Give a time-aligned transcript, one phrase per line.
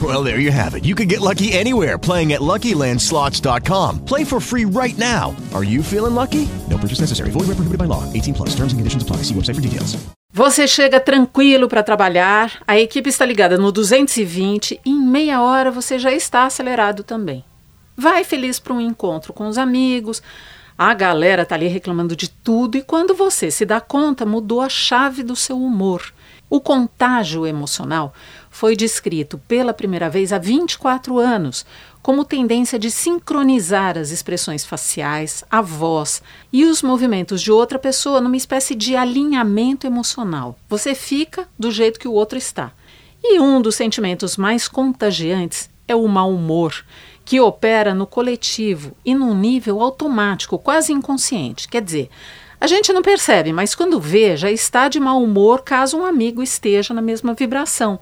[0.00, 0.84] Well, there you have it.
[0.84, 4.04] You can get lucky anywhere playing at LuckyLandSlots.com.
[4.04, 5.34] Play for free right now.
[5.52, 6.48] Are you feeling lucky?
[6.68, 7.30] No purchase necessary.
[7.30, 8.04] Void where prohibited by law.
[8.12, 8.50] 18 plus.
[8.54, 9.24] Terms and conditions apply.
[9.24, 9.98] See website for details.
[10.32, 15.72] Você chega tranquilo para trabalhar, a equipe está ligada no 220 e em meia hora
[15.72, 17.44] você já está acelerado também.
[17.96, 20.22] Vai feliz para um encontro com os amigos,
[20.82, 24.68] a galera tá ali reclamando de tudo e quando você se dá conta, mudou a
[24.70, 26.02] chave do seu humor.
[26.48, 28.14] O contágio emocional
[28.48, 31.66] foi descrito pela primeira vez há 24 anos
[32.00, 38.18] como tendência de sincronizar as expressões faciais, a voz e os movimentos de outra pessoa
[38.18, 40.58] numa espécie de alinhamento emocional.
[40.66, 42.72] Você fica do jeito que o outro está.
[43.22, 46.84] E um dos sentimentos mais contagiantes é o mau humor,
[47.24, 51.68] que opera no coletivo e num nível automático, quase inconsciente.
[51.68, 52.10] Quer dizer,
[52.60, 56.42] a gente não percebe, mas quando vê, já está de mau humor caso um amigo
[56.42, 57.98] esteja na mesma vibração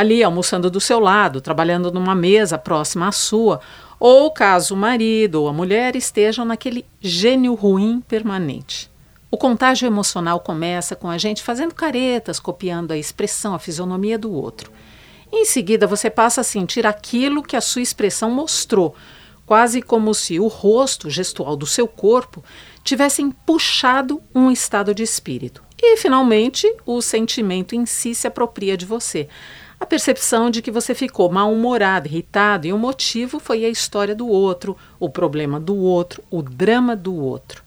[0.00, 3.60] ali almoçando do seu lado, trabalhando numa mesa próxima à sua,
[3.98, 8.90] ou caso o marido ou a mulher estejam naquele gênio ruim permanente.
[9.30, 14.32] O contágio emocional começa com a gente fazendo caretas, copiando a expressão, a fisionomia do
[14.32, 14.72] outro.
[15.32, 18.94] Em seguida, você passa a sentir aquilo que a sua expressão mostrou,
[19.46, 22.44] quase como se o rosto gestual do seu corpo
[22.84, 25.62] tivessem puxado um estado de espírito.
[25.80, 29.28] E, finalmente, o sentimento em si se apropria de você
[29.80, 34.28] a percepção de que você ficou mal-humorado, irritado e o motivo foi a história do
[34.28, 37.62] outro, o problema do outro, o drama do outro.